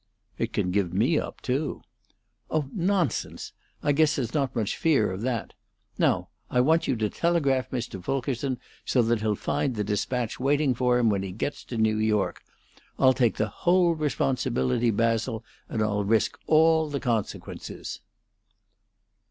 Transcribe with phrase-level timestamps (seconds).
[0.39, 1.83] "It can give me up, too."
[2.49, 3.53] "Oh, nonsense!
[3.83, 5.53] I guess there's not much fear of that.
[5.99, 8.03] Now, I want you to telegraph Mr.
[8.03, 11.97] Fulkerson, so that he'll find the despatch waiting for him when he gets to New
[11.97, 12.41] York.
[12.97, 17.99] I'll take the whole responsibility, Basil, and I'll risk all the consequences."